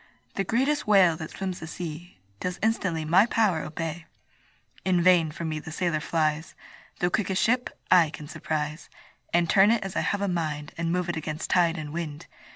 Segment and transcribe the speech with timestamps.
[0.33, 4.07] The greatest whale that swims the sea Does instantly my power obey.
[4.83, 6.55] In vain from me the sailor flies,
[6.97, 8.89] The quickest ship I can surprise,
[9.31, 12.25] And turn it as I have a mind, And move it against tide and wind.